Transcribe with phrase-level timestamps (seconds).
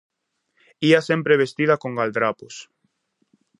[0.89, 2.55] Ía sempre vestida con galdrapos.